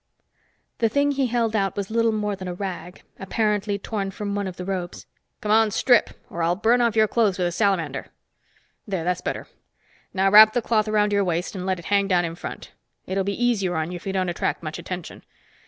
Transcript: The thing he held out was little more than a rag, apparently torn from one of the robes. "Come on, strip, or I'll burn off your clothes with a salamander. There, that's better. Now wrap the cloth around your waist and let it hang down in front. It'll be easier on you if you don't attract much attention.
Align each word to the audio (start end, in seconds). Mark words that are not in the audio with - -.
The 0.79 0.89
thing 0.89 1.11
he 1.11 1.27
held 1.27 1.55
out 1.55 1.75
was 1.77 1.91
little 1.91 2.11
more 2.11 2.35
than 2.35 2.47
a 2.47 2.55
rag, 2.55 3.03
apparently 3.19 3.77
torn 3.77 4.09
from 4.09 4.33
one 4.33 4.47
of 4.47 4.57
the 4.57 4.65
robes. 4.65 5.05
"Come 5.41 5.51
on, 5.51 5.69
strip, 5.69 6.09
or 6.27 6.41
I'll 6.41 6.55
burn 6.55 6.81
off 6.81 6.95
your 6.95 7.07
clothes 7.07 7.37
with 7.37 7.45
a 7.47 7.51
salamander. 7.51 8.07
There, 8.87 9.03
that's 9.03 9.21
better. 9.21 9.45
Now 10.11 10.31
wrap 10.31 10.53
the 10.53 10.61
cloth 10.63 10.87
around 10.87 11.13
your 11.13 11.23
waist 11.23 11.53
and 11.53 11.67
let 11.67 11.77
it 11.77 11.85
hang 11.85 12.07
down 12.07 12.25
in 12.25 12.33
front. 12.33 12.71
It'll 13.05 13.23
be 13.23 13.45
easier 13.45 13.75
on 13.75 13.91
you 13.91 13.97
if 13.97 14.07
you 14.07 14.11
don't 14.13 14.27
attract 14.29 14.63
much 14.63 14.79
attention. 14.79 15.21